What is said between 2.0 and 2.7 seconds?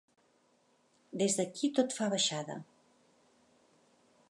baixada.